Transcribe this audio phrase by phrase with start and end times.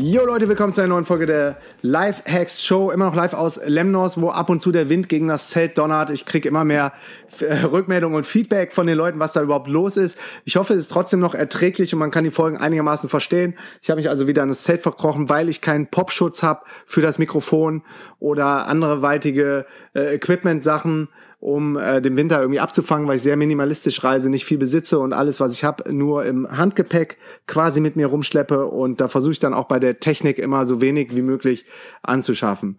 [0.00, 2.92] Jo Leute, willkommen zu einer neuen Folge der Live Hacks Show.
[2.92, 6.10] Immer noch live aus Lemnos, wo ab und zu der Wind gegen das Zelt donnert.
[6.10, 6.92] Ich kriege immer mehr
[7.40, 10.16] äh, Rückmeldungen und Feedback von den Leuten, was da überhaupt los ist.
[10.44, 13.56] Ich hoffe, es ist trotzdem noch erträglich und man kann die Folgen einigermaßen verstehen.
[13.82, 17.00] Ich habe mich also wieder an das Zelt verkrochen, weil ich keinen Popschutz habe für
[17.00, 17.82] das Mikrofon
[18.20, 21.08] oder andere weitige äh, Equipment-Sachen
[21.40, 25.12] um äh, den Winter irgendwie abzufangen, weil ich sehr minimalistisch reise, nicht viel besitze und
[25.12, 28.66] alles, was ich habe, nur im Handgepäck quasi mit mir rumschleppe.
[28.66, 31.64] Und da versuche ich dann auch bei der Technik immer so wenig wie möglich
[32.02, 32.78] anzuschaffen.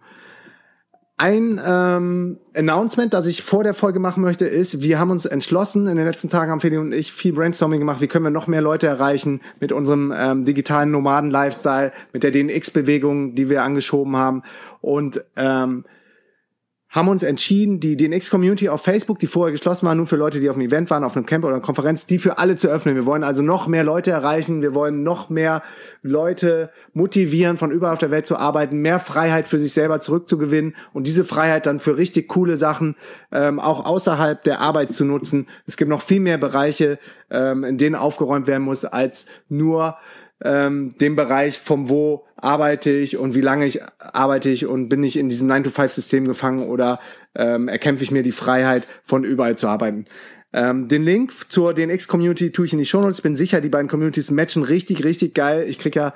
[1.16, 5.86] Ein ähm, Announcement, das ich vor der Folge machen möchte, ist, wir haben uns entschlossen,
[5.86, 8.46] in den letzten Tagen haben Feli und ich viel Brainstorming gemacht, wie können wir noch
[8.46, 14.42] mehr Leute erreichen mit unserem ähm, digitalen Nomaden-Lifestyle, mit der DNX-Bewegung, die wir angeschoben haben.
[14.80, 15.84] Und ähm,
[16.90, 20.50] haben uns entschieden, die DNX-Community auf Facebook, die vorher geschlossen war, nur für Leute, die
[20.50, 22.96] auf einem Event waren, auf einem Camp oder einer Konferenz, die für alle zu öffnen.
[22.96, 25.62] Wir wollen also noch mehr Leute erreichen, wir wollen noch mehr
[26.02, 30.74] Leute motivieren, von überall auf der Welt zu arbeiten, mehr Freiheit für sich selber zurückzugewinnen
[30.92, 32.96] und diese Freiheit dann für richtig coole Sachen
[33.30, 35.46] ähm, auch außerhalb der Arbeit zu nutzen.
[35.68, 36.98] Es gibt noch viel mehr Bereiche,
[37.30, 39.96] ähm, in denen aufgeräumt werden muss, als nur
[40.44, 45.02] ähm, dem Bereich vom wo arbeite ich und wie lange ich arbeite ich und bin
[45.04, 47.00] ich in diesem 9-to-5-System gefangen oder
[47.34, 50.06] ähm, erkämpfe ich mir die Freiheit, von überall zu arbeiten.
[50.52, 53.20] Ähm, den Link zur DNX-Community tue ich in die Show Notes.
[53.20, 55.64] Bin sicher, die beiden Communities matchen richtig, richtig geil.
[55.68, 56.12] Ich krieg ja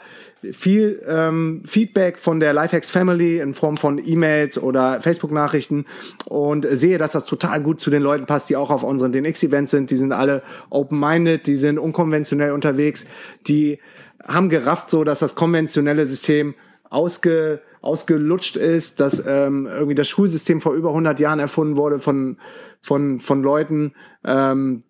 [0.51, 5.87] viel ähm, Feedback von der Lifehacks Family in Form von E-Mails oder Facebook-Nachrichten
[6.25, 9.71] und sehe, dass das total gut zu den Leuten passt, die auch auf unseren DNX-Events
[9.71, 9.93] sind.
[9.93, 13.07] Die sind alle open-minded, die sind unkonventionell unterwegs,
[13.47, 13.79] die
[14.23, 16.55] haben gerafft, so dass das konventionelle System
[16.91, 22.39] ausge, ausgelutscht ist, dass ähm, irgendwie das Schulsystem vor über 100 Jahren erfunden wurde von,
[22.81, 23.93] von, von Leuten,
[24.25, 24.85] ähm,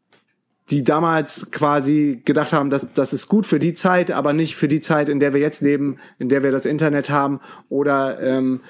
[0.71, 4.69] die damals quasi gedacht haben, dass das ist gut für die Zeit, aber nicht für
[4.69, 8.63] die Zeit, in der wir jetzt leben, in der wir das Internet haben, oder ähm,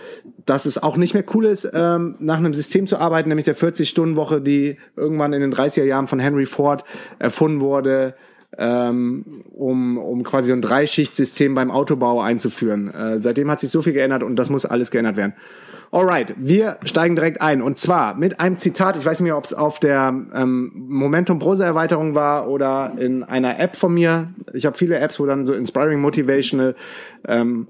[0.45, 3.57] dass es auch nicht mehr cool ist, ähm, nach einem System zu arbeiten, nämlich der
[3.57, 6.85] 40-Stunden-Woche, die irgendwann in den 30er Jahren von Henry Ford
[7.21, 8.17] erfunden wurde,
[8.59, 12.93] ähm, um, um quasi so ein Dreischichtsystem beim Autobau einzuführen.
[12.93, 15.35] Äh, seitdem hat sich so viel geändert und das muss alles geändert werden.
[15.95, 18.97] Alright, wir steigen direkt ein und zwar mit einem Zitat.
[18.97, 23.23] Ich weiß nicht mehr, ob es auf der ähm, Momentum Browser Erweiterung war oder in
[23.23, 24.35] einer App von mir.
[24.55, 26.75] Ich habe viele Apps, wo dann so inspiring, motivational
[27.29, 27.69] ähm,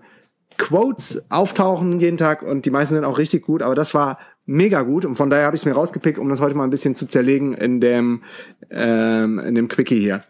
[0.56, 4.82] Quotes auftauchen jeden Tag und die meisten sind auch richtig gut, aber das war mega
[4.82, 6.94] gut und von daher habe ich es mir rausgepickt, um das heute mal ein bisschen
[6.94, 8.22] zu zerlegen in dem
[8.70, 10.22] ähm, in dem Quickie hier.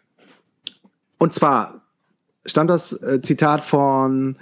[1.25, 1.81] Und zwar
[2.45, 4.37] stand das äh, Zitat von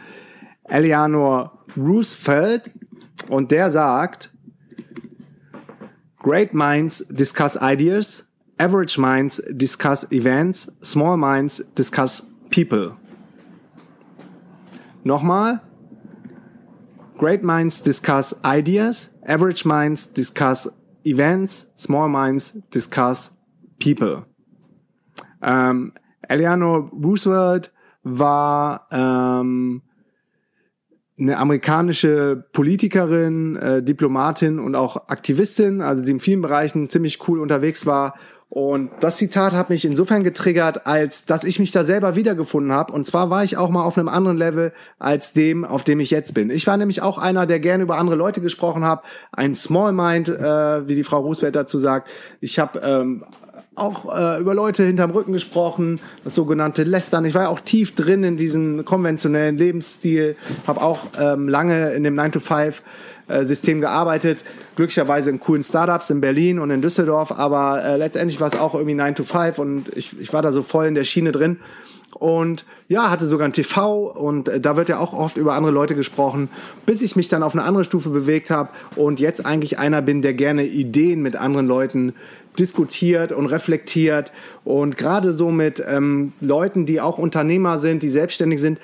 [0.65, 2.73] Eleanor Roosevelt
[3.29, 4.33] und der sagt,
[6.19, 8.27] Great minds discuss ideas,
[8.59, 12.97] average minds discuss events, small minds discuss people.
[15.05, 15.61] Nochmal.
[17.17, 20.69] Great minds discuss ideas, average minds discuss
[21.05, 23.39] events, small minds discuss
[23.79, 24.27] people.
[25.41, 25.93] Ähm,
[26.33, 27.73] Eleanor Roosevelt
[28.03, 29.83] war ähm,
[31.19, 37.39] eine amerikanische Politikerin, äh, Diplomatin und auch Aktivistin, also die in vielen Bereichen ziemlich cool
[37.39, 38.15] unterwegs war.
[38.49, 42.93] Und das Zitat hat mich insofern getriggert, als dass ich mich da selber wiedergefunden habe.
[42.93, 46.11] Und zwar war ich auch mal auf einem anderen Level als dem, auf dem ich
[46.11, 46.51] jetzt bin.
[46.51, 49.05] Ich war nämlich auch einer, der gerne über andere Leute gesprochen hat.
[49.33, 52.11] Ein Small Mind, äh, wie die Frau Roosevelt dazu sagt.
[52.41, 53.25] Ich habe ähm,
[53.75, 57.25] auch äh, über Leute hinterm Rücken gesprochen, das sogenannte Lästern.
[57.25, 62.03] Ich war ja auch tief drin in diesem konventionellen Lebensstil, habe auch ähm, lange in
[62.03, 64.39] dem 9-to-5-System äh, gearbeitet,
[64.77, 68.75] glücklicherweise in coolen Startups in Berlin und in Düsseldorf, aber äh, letztendlich war es auch
[68.75, 71.59] irgendwie 9-to-5 und ich, ich war da so voll in der Schiene drin
[72.19, 75.73] und ja, hatte sogar ein TV und äh, da wird ja auch oft über andere
[75.73, 76.51] Leute gesprochen,
[76.85, 80.23] bis ich mich dann auf eine andere Stufe bewegt habe und jetzt eigentlich einer bin,
[80.23, 82.13] der gerne Ideen mit anderen Leuten
[82.59, 84.33] diskutiert und reflektiert
[84.65, 88.79] und gerade so mit ähm, Leuten, die auch Unternehmer sind, die selbstständig sind,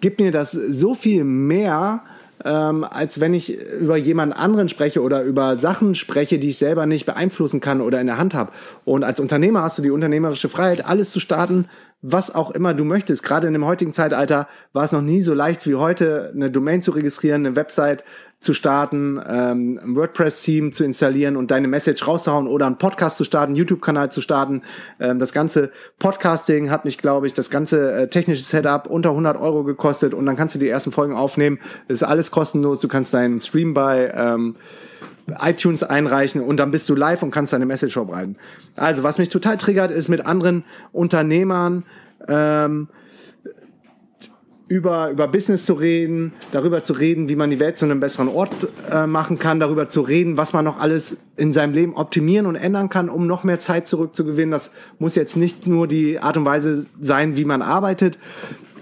[0.00, 2.02] gibt mir das so viel mehr,
[2.44, 6.86] ähm, als wenn ich über jemand anderen spreche oder über Sachen spreche, die ich selber
[6.86, 8.52] nicht beeinflussen kann oder in der Hand habe.
[8.84, 11.66] Und als Unternehmer hast du die unternehmerische Freiheit, alles zu starten,
[12.02, 13.22] was auch immer du möchtest.
[13.22, 16.82] Gerade in dem heutigen Zeitalter war es noch nie so leicht wie heute, eine Domain
[16.82, 18.04] zu registrieren, eine Website
[18.40, 23.24] zu starten, ähm, ein WordPress-Theme zu installieren und deine Message rauszuhauen oder einen Podcast zu
[23.24, 24.62] starten, YouTube-Kanal zu starten.
[24.98, 29.36] Ähm, das ganze Podcasting hat mich, glaube ich, das ganze äh, technische Setup unter 100
[29.36, 31.58] Euro gekostet und dann kannst du die ersten Folgen aufnehmen.
[31.88, 32.80] Das ist alles kostenlos.
[32.80, 34.56] Du kannst deinen Stream bei ähm,
[35.38, 38.36] iTunes einreichen und dann bist du live und kannst deine Message verbreiten.
[38.76, 41.84] Also, was mich total triggert, ist mit anderen Unternehmern
[42.28, 42.88] ähm,
[44.70, 48.28] über, über Business zu reden, darüber zu reden, wie man die Welt zu einem besseren
[48.28, 48.52] Ort
[48.88, 52.54] äh, machen kann, darüber zu reden, was man noch alles in seinem Leben optimieren und
[52.54, 54.52] ändern kann, um noch mehr Zeit zurückzugewinnen.
[54.52, 58.16] Das muss jetzt nicht nur die Art und Weise sein, wie man arbeitet,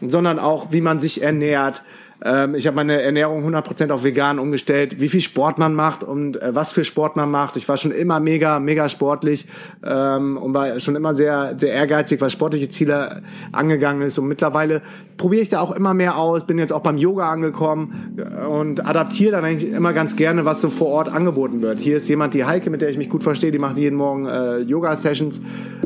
[0.07, 1.83] sondern auch, wie man sich ernährt,
[2.25, 6.41] ähm, ich habe meine Ernährung 100% auf vegan umgestellt, wie viel Sport man macht und
[6.43, 7.57] äh, was für Sport man macht.
[7.57, 9.47] Ich war schon immer mega, mega sportlich
[9.85, 13.23] ähm, und war schon immer sehr, sehr ehrgeizig, was sportliche Ziele
[13.53, 14.19] angegangen ist.
[14.19, 14.83] Und mittlerweile
[15.17, 18.85] probiere ich da auch immer mehr aus, bin jetzt auch beim Yoga angekommen äh, und
[18.85, 21.79] adaptiere dann eigentlich immer ganz gerne, was so vor Ort angeboten wird.
[21.79, 24.27] Hier ist jemand, die Heike, mit der ich mich gut verstehe, die macht jeden Morgen
[24.27, 25.41] äh, Yoga-Sessions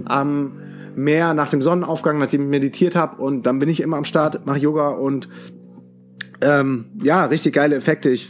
[0.07, 0.53] am
[0.95, 4.45] Meer nach dem Sonnenaufgang, nachdem ich meditiert habe und dann bin ich immer am Start,
[4.45, 5.29] mache Yoga und
[6.43, 8.11] ähm, ja, richtig geile Effekte.
[8.11, 8.29] Ich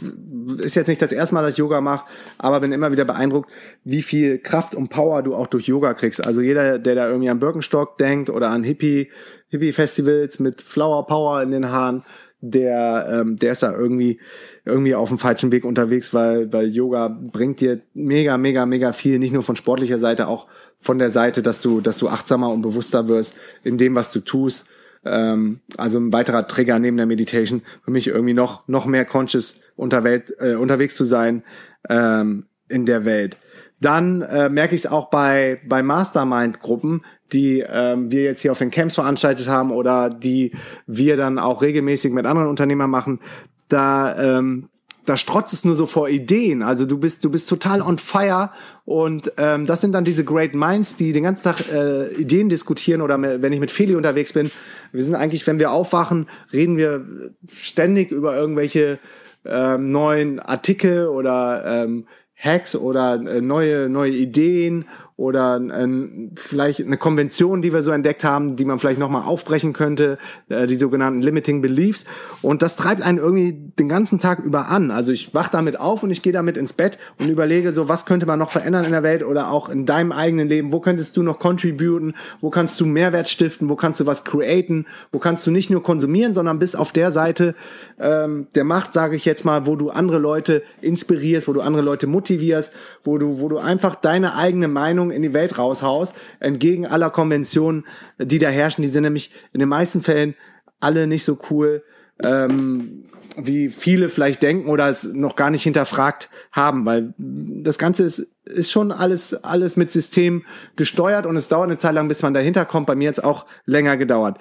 [0.57, 2.05] ist jetzt nicht das erste Mal, dass ich Yoga mache,
[2.37, 3.49] aber bin immer wieder beeindruckt,
[3.83, 6.25] wie viel Kraft und Power du auch durch Yoga kriegst.
[6.25, 9.09] Also jeder, der da irgendwie an Birkenstock denkt oder an Hippie,
[9.49, 12.03] Hippie-Festivals mit Flower Power in den Haaren,
[12.41, 14.19] der, ähm, der ist da irgendwie,
[14.65, 19.17] irgendwie auf dem falschen Weg unterwegs, weil, weil Yoga bringt dir mega, mega, mega viel,
[19.17, 20.47] nicht nur von sportlicher Seite, auch
[20.79, 24.19] von der Seite, dass du, dass du achtsamer und bewusster wirst in dem, was du
[24.19, 24.67] tust
[25.05, 29.59] ähm, also ein weiterer Trigger neben der Meditation für mich irgendwie noch noch mehr conscious
[29.75, 31.43] unterwelt, äh, unterwegs zu sein
[31.89, 33.37] ähm, in der Welt.
[33.79, 37.03] Dann äh, merke ich es auch bei bei Mastermind-Gruppen,
[37.33, 40.53] die ähm, wir jetzt hier auf den Camps veranstaltet haben oder die
[40.87, 43.19] wir dann auch regelmäßig mit anderen Unternehmern machen.
[43.67, 44.69] Da ähm,
[45.05, 46.63] da strotzt es nur so vor Ideen.
[46.63, 48.51] Also du bist, du bist total on fire
[48.85, 53.01] und ähm, das sind dann diese Great Minds, die den ganzen Tag äh, Ideen diskutieren
[53.01, 54.51] oder wenn ich mit Feli unterwegs bin.
[54.91, 57.05] Wir sind eigentlich, wenn wir aufwachen, reden wir
[57.53, 58.99] ständig über irgendwelche
[59.45, 62.05] ähm, neuen Artikel oder ähm,
[62.37, 65.87] Hacks oder äh, neue neue Ideen oder äh,
[66.35, 70.17] vielleicht eine Konvention, die wir so entdeckt haben, die man vielleicht nochmal aufbrechen könnte,
[70.49, 72.05] äh, die sogenannten Limiting Beliefs.
[72.41, 74.89] Und das treibt einen irgendwie den ganzen Tag über an.
[74.89, 78.05] Also ich wach damit auf und ich gehe damit ins Bett und überlege so, was
[78.05, 80.73] könnte man noch verändern in der Welt oder auch in deinem eigenen Leben?
[80.73, 82.15] Wo könntest du noch contributen?
[82.41, 83.69] Wo kannst du Mehrwert stiften?
[83.69, 84.87] Wo kannst du was createn?
[85.11, 87.53] Wo kannst du nicht nur konsumieren, sondern bist auf der Seite
[87.99, 91.83] ähm, der Macht, sage ich jetzt mal, wo du andere Leute inspirierst, wo du andere
[91.83, 92.73] Leute motivierst,
[93.03, 94.67] wo du, wo du einfach deine eigene
[95.03, 97.85] Meinung in die Welt raushaust, entgegen aller Konventionen,
[98.17, 98.81] die da herrschen.
[98.81, 100.35] Die sind nämlich in den meisten Fällen
[100.79, 101.83] alle nicht so cool,
[102.21, 103.05] ähm,
[103.35, 108.27] wie viele vielleicht denken oder es noch gar nicht hinterfragt haben, weil das Ganze ist,
[108.45, 110.43] ist schon alles, alles mit System
[110.75, 112.85] gesteuert und es dauert eine Zeit lang, bis man dahinter kommt.
[112.85, 114.37] Bei mir jetzt auch länger gedauert.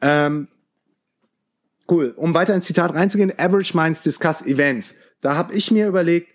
[0.00, 0.48] Ähm,
[1.90, 2.14] cool.
[2.16, 4.94] Um weiter ins Zitat reinzugehen, Average Minds discuss Events.
[5.20, 6.28] Da habe ich mir überlegt,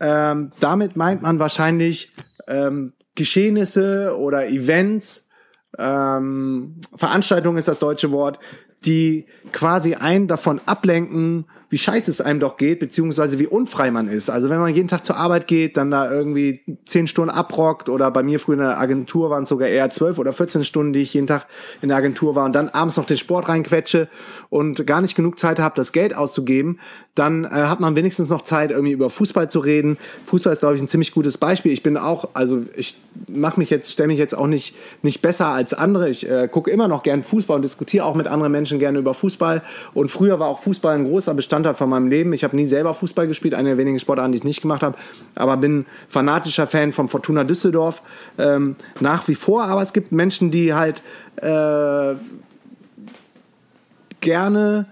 [0.00, 2.14] ähm, damit meint man wahrscheinlich
[2.48, 5.28] ähm, Geschehnisse oder Events,
[5.76, 8.38] ähm, Veranstaltung ist das deutsche Wort,
[8.84, 14.08] die quasi einen davon ablenken, wie scheiße es einem doch geht, beziehungsweise wie unfrei man
[14.08, 14.30] ist.
[14.30, 18.10] Also wenn man jeden Tag zur Arbeit geht, dann da irgendwie zehn Stunden abrockt oder
[18.10, 21.00] bei mir früher in der Agentur waren es sogar eher zwölf oder 14 Stunden, die
[21.00, 21.46] ich jeden Tag
[21.82, 24.08] in der Agentur war und dann abends noch den Sport reinquetsche
[24.48, 26.78] und gar nicht genug Zeit habe, das Geld auszugeben,
[27.18, 29.98] dann äh, hat man wenigstens noch Zeit, irgendwie über Fußball zu reden.
[30.24, 31.72] Fußball ist, glaube ich, ein ziemlich gutes Beispiel.
[31.72, 32.96] Ich bin auch, also ich
[33.26, 36.08] mache mich jetzt, stelle mich jetzt auch nicht, nicht besser als andere.
[36.08, 39.14] Ich äh, gucke immer noch gern Fußball und diskutiere auch mit anderen Menschen gerne über
[39.14, 39.62] Fußball.
[39.94, 42.32] Und früher war auch Fußball ein großer Bestandteil von meinem Leben.
[42.32, 44.96] Ich habe nie selber Fußball gespielt, eine der wenigen Sportarten, die ich nicht gemacht habe,
[45.34, 48.02] aber bin fanatischer Fan von Fortuna Düsseldorf
[48.38, 49.64] ähm, nach wie vor.
[49.64, 51.02] Aber es gibt Menschen, die halt
[51.36, 52.14] äh,
[54.20, 54.86] gerne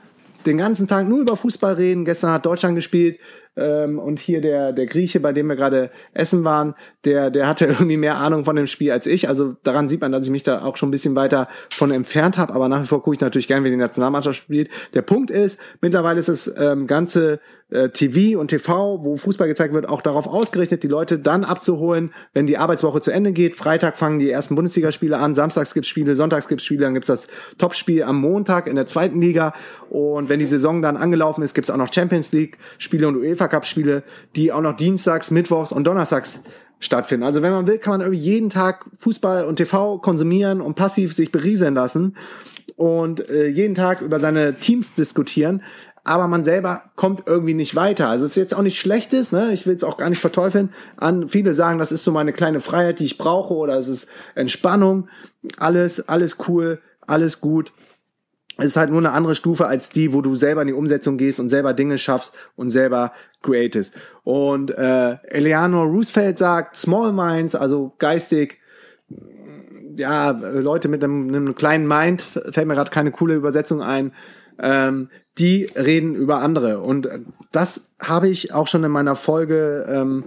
[0.47, 2.05] den ganzen Tag nur über Fußball reden.
[2.05, 3.19] Gestern hat Deutschland gespielt.
[3.57, 6.75] Ähm, und hier der, der Grieche, bei dem wir gerade essen waren,
[7.05, 9.29] der, der hatte irgendwie mehr Ahnung von dem Spiel als ich.
[9.29, 12.38] Also daran sieht man, dass ich mich da auch schon ein bisschen weiter von entfernt
[12.38, 12.55] habe.
[12.55, 14.71] Aber nach wie vor gucke ich natürlich gerne, wie die Nationalmannschaft spielt.
[14.95, 19.75] Der Punkt ist, mittlerweile ist das ähm, ganze äh, TV und TV, wo Fußball gezeigt
[19.75, 23.56] wird, auch darauf ausgerichtet, die Leute dann abzuholen, wenn die Arbeitswoche zu Ende geht.
[23.56, 27.26] Freitag fangen die ersten Bundesligaspiele an, samstags gibt's Spiele, sonntags gibt's Spiele, dann gibt's das
[27.58, 29.52] Topspiel am Montag in der zweiten Liga.
[29.90, 33.49] Und wenn die Saison dann angelaufen ist, gibt's auch noch Champions League Spiele und UEFA
[33.49, 34.04] Cup Spiele,
[34.37, 36.42] die auch noch dienstags, mittwochs und donnerstags
[36.78, 37.25] stattfinden.
[37.25, 41.14] Also wenn man will, kann man irgendwie jeden Tag Fußball und TV konsumieren und passiv
[41.14, 42.16] sich berieseln lassen
[42.76, 45.62] und äh, jeden Tag über seine Teams diskutieren
[46.06, 48.08] aber man selber kommt irgendwie nicht weiter.
[48.08, 49.52] Also es ist jetzt auch nicht Schlechtes, ne?
[49.52, 50.72] ich will es auch gar nicht verteufeln.
[50.96, 54.06] An viele sagen, das ist so meine kleine Freiheit, die ich brauche, oder es ist
[54.36, 55.08] Entspannung.
[55.58, 57.72] Alles, alles cool, alles gut.
[58.56, 61.18] Es ist halt nur eine andere Stufe als die, wo du selber in die Umsetzung
[61.18, 63.92] gehst und selber Dinge schaffst und selber createst.
[64.22, 68.58] Und äh, Eleanor Roosevelt sagt, Small Minds, also geistig,
[69.96, 74.12] ja, Leute mit einem, einem kleinen Mind, fällt mir gerade keine coole Übersetzung ein,
[74.60, 75.08] ähm,
[75.38, 76.81] die reden über andere.
[76.81, 77.09] Und
[77.52, 80.25] das habe ich auch schon in meiner Folge ähm,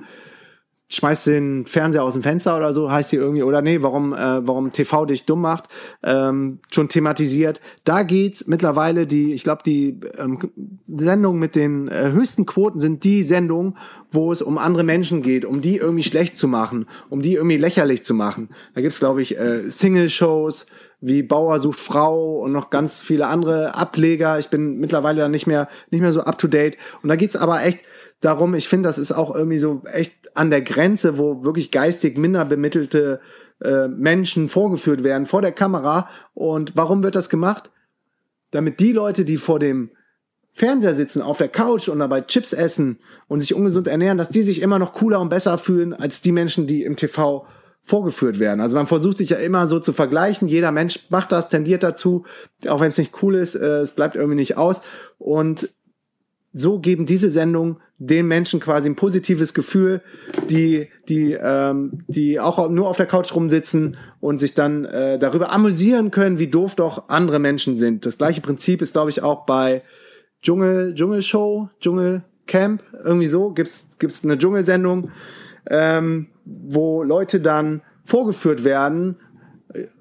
[0.89, 4.45] schmeißt den Fernseher aus dem Fenster oder so, heißt die irgendwie, oder nee, warum, äh,
[4.47, 5.65] warum TV dich dumm macht,
[6.03, 7.61] ähm, schon thematisiert.
[7.83, 10.39] Da geht's mittlerweile die, ich glaube, die ähm,
[10.87, 13.77] Sendungen mit den äh, höchsten Quoten sind die Sendungen,
[14.11, 17.57] wo es um andere Menschen geht, um die irgendwie schlecht zu machen, um die irgendwie
[17.57, 18.49] lächerlich zu machen.
[18.73, 20.65] Da gibt's, glaube ich, äh, Single-Shows,
[21.01, 24.37] wie Bauer sucht Frau und noch ganz viele andere Ableger.
[24.37, 26.77] Ich bin mittlerweile dann nicht mehr, nicht mehr so up to date.
[27.01, 27.83] Und da geht's aber echt
[28.19, 32.17] darum, ich finde, das ist auch irgendwie so echt an der Grenze, wo wirklich geistig
[32.17, 33.21] minder bemittelte
[33.61, 36.09] äh, Menschen vorgeführt werden vor der Kamera.
[36.33, 37.71] Und warum wird das gemacht?
[38.51, 39.91] Damit die Leute, die vor dem
[40.53, 44.41] Fernseher sitzen, auf der Couch und dabei Chips essen und sich ungesund ernähren, dass die
[44.41, 47.45] sich immer noch cooler und besser fühlen als die Menschen, die im TV
[47.89, 48.61] vorgeführt werden.
[48.61, 50.47] Also man versucht sich ja immer so zu vergleichen.
[50.47, 52.23] Jeder Mensch macht das, tendiert dazu,
[52.67, 54.83] auch wenn es nicht cool ist, äh, es bleibt irgendwie nicht aus.
[55.17, 55.69] Und
[56.53, 60.01] so geben diese Sendungen den Menschen quasi ein positives Gefühl,
[60.49, 65.51] die, die, ähm, die auch nur auf der Couch rumsitzen und sich dann äh, darüber
[65.51, 68.05] amüsieren können, wie doof doch andere Menschen sind.
[68.05, 69.81] Das gleiche Prinzip ist, glaube ich, auch bei
[70.43, 75.09] Dschungel, Dschungelshow, Dschungelcamp, irgendwie so, gibt's, gibt's eine Dschungelsendung
[75.69, 79.17] ähm, wo Leute dann vorgeführt werden.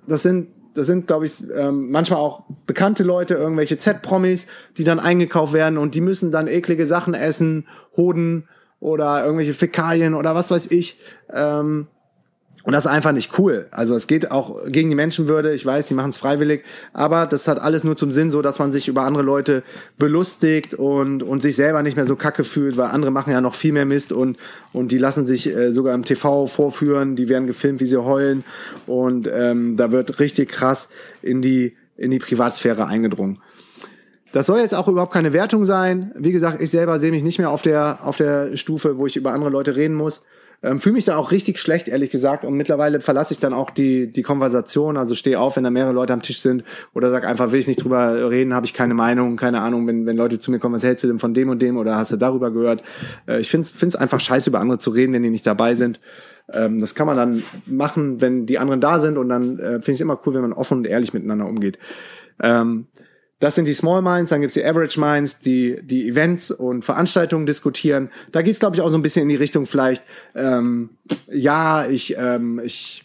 [0.07, 0.49] Das sind
[0.79, 4.47] das sind, glaube ich, ähm, manchmal auch bekannte Leute, irgendwelche Z-Promis,
[4.77, 8.47] die dann eingekauft werden und die müssen dann eklige Sachen essen, Hoden
[8.79, 11.01] oder irgendwelche Fäkalien oder was weiß ich.
[11.33, 11.89] Ähm,
[12.65, 13.67] und das ist einfach nicht cool.
[13.71, 15.55] Also es geht auch gegen die Menschenwürde.
[15.55, 18.59] Ich weiß, die machen es freiwillig, aber das hat alles nur zum Sinn, so dass
[18.59, 19.63] man sich über andere Leute
[19.99, 23.55] belustigt und und sich selber nicht mehr so kacke fühlt, weil andere machen ja noch
[23.55, 24.37] viel mehr Mist und
[24.73, 27.17] und die lassen sich äh, sogar im TV vorführen.
[27.17, 28.45] Die werden gefilmt, wie sie heulen
[28.87, 30.89] und ähm, da wird richtig krass
[31.23, 33.41] in die in die Privatsphäre eingedrungen.
[34.33, 36.13] Das soll jetzt auch überhaupt keine Wertung sein.
[36.17, 39.17] Wie gesagt, ich selber sehe mich nicht mehr auf der auf der Stufe, wo ich
[39.17, 40.25] über andere Leute reden muss.
[40.63, 42.45] Ähm, Fühle mich da auch richtig schlecht, ehrlich gesagt.
[42.45, 44.97] Und mittlerweile verlasse ich dann auch die, die Konversation.
[44.97, 46.65] Also stehe auf, wenn da mehrere Leute am Tisch sind.
[46.95, 49.87] Oder sag einfach, will ich nicht drüber reden, habe ich keine Meinung, keine Ahnung.
[49.87, 51.77] Wenn, wenn Leute zu mir kommen, was hältst du denn von dem und dem?
[51.77, 52.83] Oder hast du darüber gehört?
[53.27, 56.01] Äh, ich finde es einfach scheiße, über andere zu reden, wenn die nicht dabei sind.
[56.53, 59.17] Ähm, das kann man dann machen, wenn die anderen da sind.
[59.17, 61.79] Und dann äh, finde ich es immer cool, wenn man offen und ehrlich miteinander umgeht.
[62.43, 62.87] Ähm,
[63.41, 67.47] das sind die Small Minds, dann gibt's die Average Minds, die die Events und Veranstaltungen
[67.47, 68.11] diskutieren.
[68.33, 70.03] Da geht's, glaube ich, auch so ein bisschen in die Richtung vielleicht,
[70.35, 70.91] ähm,
[71.31, 73.05] ja, ich, ähm, ich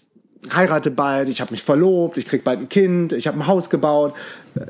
[0.52, 3.70] heirate bald, ich habe mich verlobt, ich krieg bald ein Kind, ich habe ein Haus
[3.70, 4.14] gebaut.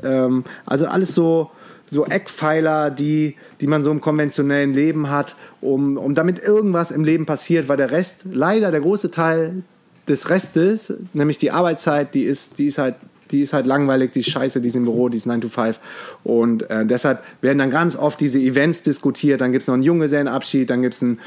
[0.02, 1.50] Ähm, also alles so,
[1.86, 7.04] so Eckpfeiler, die, die man so im konventionellen Leben hat, um, um damit irgendwas im
[7.04, 9.62] Leben passiert, weil der Rest, leider der große Teil
[10.08, 12.96] des Restes, nämlich die Arbeitszeit, die ist, die ist halt
[13.34, 15.48] die ist halt langweilig, die ist scheiße, die ist im Büro, die ist 9 to
[15.48, 15.80] 5.
[16.22, 19.40] Und äh, deshalb werden dann ganz oft diese Events diskutiert.
[19.40, 21.18] Dann gibt es noch einen Junggesellenabschied, dann gibt es ein,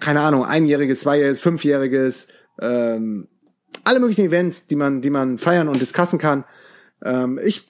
[0.00, 2.28] keine Ahnung, einjähriges, zweijähriges, fünfjähriges,
[2.62, 3.28] ähm,
[3.84, 6.44] alle möglichen Events, die man, die man feiern und discussen kann.
[7.04, 7.68] Ähm, ich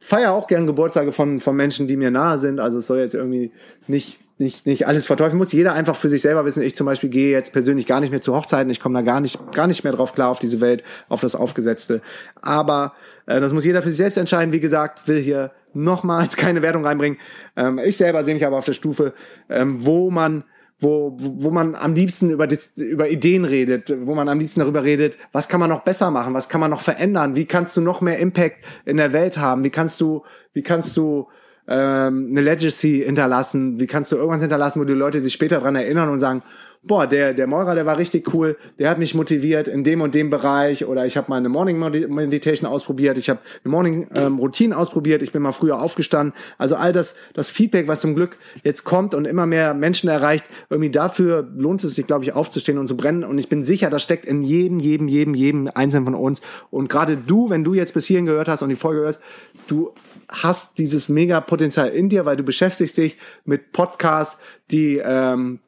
[0.00, 2.58] feiere auch gern Geburtstage von, von Menschen, die mir nahe sind.
[2.58, 3.52] Also es soll jetzt irgendwie
[3.86, 5.52] nicht nicht, nicht alles verteufeln muss.
[5.52, 6.62] Jeder einfach für sich selber wissen.
[6.62, 8.70] Ich zum Beispiel gehe jetzt persönlich gar nicht mehr zu Hochzeiten.
[8.70, 11.34] Ich komme da gar nicht, gar nicht mehr drauf klar auf diese Welt, auf das
[11.34, 12.02] Aufgesetzte.
[12.40, 12.94] Aber
[13.26, 14.52] äh, das muss jeder für sich selbst entscheiden.
[14.52, 17.18] Wie gesagt, will hier nochmals keine Wertung reinbringen.
[17.56, 19.14] Ähm, ich selber sehe mich aber auf der Stufe,
[19.48, 20.44] ähm, wo man
[20.82, 25.16] wo, wo man am liebsten über, über Ideen redet, wo man am liebsten darüber redet,
[25.30, 28.00] was kann man noch besser machen, was kann man noch verändern, wie kannst du noch
[28.00, 31.28] mehr Impact in der Welt haben, wie kannst du, wie kannst du
[31.68, 33.80] ähm, eine Legacy hinterlassen?
[33.80, 36.42] Wie kannst du irgendwas hinterlassen, wo die Leute sich später dran erinnern und sagen,
[36.84, 40.14] boah, der, der Meurer, der war richtig cool, der hat mich motiviert in dem und
[40.14, 44.38] dem Bereich oder ich habe mal eine Morning Meditation ausprobiert, ich habe eine Morning ähm,
[44.38, 46.34] Routine ausprobiert, ich bin mal früher aufgestanden.
[46.58, 50.44] Also all das, das Feedback, was zum Glück jetzt kommt und immer mehr Menschen erreicht,
[50.70, 53.22] irgendwie dafür lohnt es sich, glaube ich, aufzustehen und zu brennen.
[53.22, 56.42] Und ich bin sicher, das steckt in jedem, jedem, jedem, jedem Einzelnen von uns.
[56.70, 59.22] Und gerade du, wenn du jetzt bis hierhin gehört hast und die Folge hörst,
[59.68, 59.92] du
[60.28, 65.60] hast dieses mega Potenzial in dir, weil du beschäftigst dich mit Podcasts, die ähm,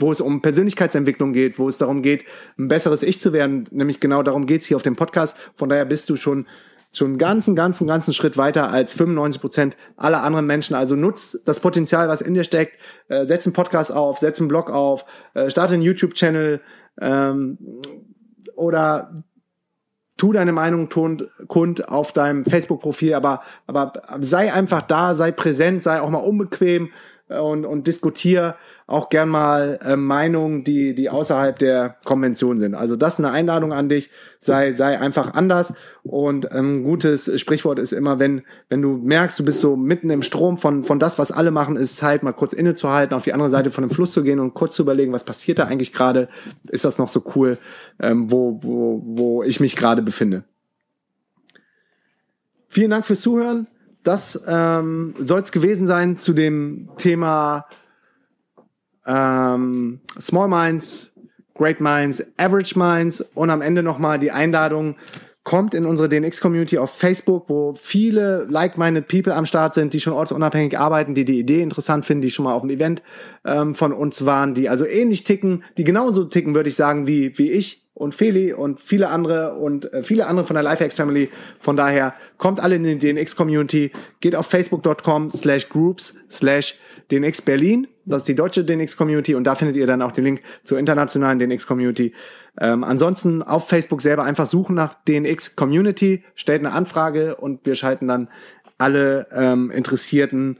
[0.00, 2.24] wo es um Persönlichkeitsentwicklung geht, wo es darum geht,
[2.58, 3.68] ein besseres Ich zu werden.
[3.70, 5.36] Nämlich genau darum geht's hier auf dem Podcast.
[5.56, 6.46] Von daher bist du schon
[6.92, 10.74] schon einen ganzen, ganzen, ganzen Schritt weiter als 95 Prozent aller anderen Menschen.
[10.74, 12.78] Also nutz das Potenzial, was in dir steckt.
[13.08, 15.04] Äh, setz einen Podcast auf, setz einen Blog auf,
[15.34, 16.60] äh, starte einen YouTube-Channel
[17.00, 17.58] ähm,
[18.56, 19.14] oder
[20.16, 26.00] tu deine Meinung kund auf deinem Facebook-Profil, aber, aber sei einfach da, sei präsent, sei
[26.00, 26.90] auch mal unbequem,
[27.30, 28.56] und, und diskutiere
[28.86, 32.74] auch gern mal äh, Meinungen, die, die außerhalb der Konvention sind.
[32.74, 34.10] Also das ist eine Einladung an dich,
[34.40, 35.72] sei, sei einfach anders.
[36.02, 40.22] Und ein gutes Sprichwort ist immer, wenn, wenn du merkst, du bist so mitten im
[40.22, 43.50] Strom von, von das, was alle machen, ist Zeit, mal kurz innezuhalten, auf die andere
[43.50, 46.28] Seite von dem Fluss zu gehen und kurz zu überlegen, was passiert da eigentlich gerade?
[46.68, 47.58] Ist das noch so cool,
[48.00, 50.42] ähm, wo, wo, wo ich mich gerade befinde?
[52.68, 53.68] Vielen Dank fürs Zuhören
[54.02, 57.66] das ähm, soll es gewesen sein zu dem Thema
[59.06, 61.12] ähm, Small Minds,
[61.54, 64.96] Great Minds, Average Minds und am Ende nochmal die Einladung,
[65.42, 70.12] kommt in unsere DNX-Community auf Facebook, wo viele like-minded People am Start sind, die schon
[70.12, 73.02] ortsunabhängig arbeiten, die die Idee interessant finden, die schon mal auf einem Event
[73.44, 77.36] ähm, von uns waren, die also ähnlich ticken, die genauso ticken, würde ich sagen, wie,
[77.38, 81.28] wie ich und Feli und viele andere und äh, viele andere von der Lifehacks Family.
[81.60, 86.78] Von daher kommt alle in die DNX Community, geht auf facebook.com slash groups slash
[87.12, 87.86] DNX Berlin.
[88.06, 90.78] Das ist die deutsche DNX Community und da findet ihr dann auch den Link zur
[90.78, 92.14] internationalen DNX Community.
[92.58, 97.74] Ähm, ansonsten auf Facebook selber einfach suchen nach DNX Community, stellt eine Anfrage und wir
[97.74, 98.28] schalten dann
[98.78, 100.58] alle ähm, Interessierten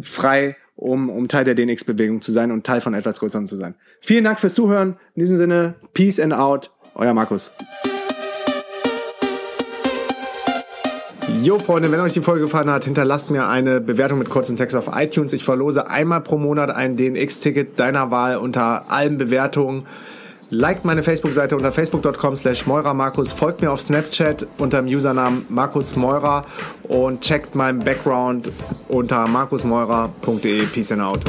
[0.00, 3.74] frei um, um Teil der DNX-Bewegung zu sein und Teil von etwas Größerem zu sein.
[4.00, 4.96] Vielen Dank fürs Zuhören.
[5.16, 6.70] In diesem Sinne, Peace and out.
[6.98, 7.52] Euer Markus.
[11.42, 14.74] Jo, Freunde, wenn euch die Folge gefallen hat, hinterlasst mir eine Bewertung mit kurzen Text
[14.74, 15.32] auf iTunes.
[15.32, 19.86] Ich verlose einmal pro Monat ein DNX-Ticket deiner Wahl unter allen Bewertungen.
[20.50, 25.94] Liked meine Facebook-Seite unter facebook.com slash Markus, folgt mir auf Snapchat unter dem Usernamen Markus
[25.94, 26.44] Meurer
[26.84, 28.50] und checkt meinen Background
[28.88, 30.66] unter markusmeurer.de.
[30.66, 31.20] Peace and out.